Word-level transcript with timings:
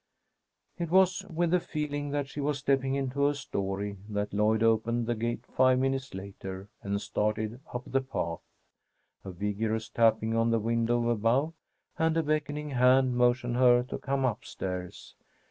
It 0.79 0.89
was 0.89 1.23
with 1.29 1.51
the 1.51 1.59
feeling 1.59 2.09
that 2.09 2.27
she 2.27 2.41
was 2.41 2.57
stepping 2.57 2.95
into 2.95 3.27
a 3.27 3.35
story 3.35 3.97
that 4.09 4.33
Lloyd 4.33 4.63
opened 4.63 5.05
the 5.05 5.13
gate 5.13 5.45
five 5.45 5.77
minutes 5.77 6.15
later 6.15 6.69
and 6.81 6.99
started 6.99 7.59
up 7.71 7.83
the 7.85 8.01
path. 8.01 8.41
A 9.23 9.29
vigorous 9.29 9.89
tapping 9.89 10.35
on 10.35 10.49
the 10.49 10.57
window 10.57 11.09
above, 11.11 11.53
and 11.99 12.17
a 12.17 12.23
beckoning 12.23 12.71
hand 12.71 13.15
motioned 13.15 13.57
her 13.57 13.83
to 13.83 13.99
come 13.99 14.25
up 14.25 14.43
stairs. 14.43 15.13